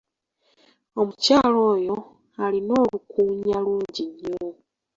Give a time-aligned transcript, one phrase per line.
[0.99, 1.95] Omukyala oyo
[2.43, 4.41] alina olukuunya lungi nnyo.